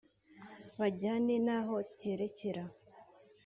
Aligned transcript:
bajyane 0.79 1.33
naho 1.47 1.75
cyerekera 1.99 2.63